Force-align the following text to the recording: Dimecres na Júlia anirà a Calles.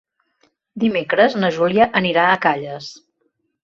Dimecres 0.85 1.37
na 1.43 1.53
Júlia 1.59 1.89
anirà 2.03 2.27
a 2.35 2.43
Calles. 2.49 2.93